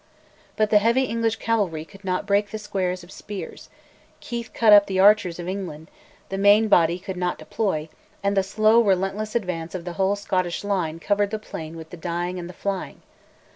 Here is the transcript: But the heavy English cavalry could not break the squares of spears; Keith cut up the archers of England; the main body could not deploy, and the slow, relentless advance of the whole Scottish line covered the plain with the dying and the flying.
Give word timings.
But 0.55 0.71
the 0.71 0.79
heavy 0.79 1.03
English 1.03 1.35
cavalry 1.35 1.85
could 1.85 2.03
not 2.03 2.25
break 2.25 2.49
the 2.49 2.57
squares 2.57 3.03
of 3.03 3.11
spears; 3.11 3.69
Keith 4.19 4.49
cut 4.51 4.73
up 4.73 4.87
the 4.87 4.99
archers 4.99 5.37
of 5.37 5.47
England; 5.47 5.91
the 6.29 6.39
main 6.39 6.67
body 6.69 6.97
could 6.97 7.17
not 7.17 7.37
deploy, 7.37 7.87
and 8.23 8.35
the 8.35 8.41
slow, 8.41 8.79
relentless 8.81 9.35
advance 9.35 9.75
of 9.75 9.85
the 9.85 9.93
whole 9.93 10.15
Scottish 10.15 10.63
line 10.63 10.99
covered 10.99 11.29
the 11.29 11.37
plain 11.37 11.77
with 11.77 11.91
the 11.91 11.97
dying 11.97 12.39
and 12.39 12.49
the 12.49 12.53
flying. 12.53 13.03